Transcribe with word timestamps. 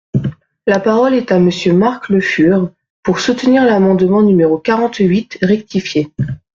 La 0.65 0.79
parole 0.79 1.13
est 1.13 1.31
à 1.31 1.37
Monsieur 1.37 1.73
Marc 1.73 2.09
Le 2.09 2.21
Fur, 2.21 2.71
pour 3.03 3.19
soutenir 3.19 3.63
l’amendement 3.63 4.23
numéro 4.23 4.57
quarante-huit 4.57 5.37
rectifié. 5.43 6.11